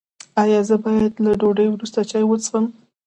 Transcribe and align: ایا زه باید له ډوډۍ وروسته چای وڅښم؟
ایا 0.43 0.61
زه 0.69 0.75
باید 0.85 1.13
له 1.23 1.31
ډوډۍ 1.41 1.67
وروسته 1.69 1.99
چای 2.09 2.23
وڅښم؟ 2.27 2.65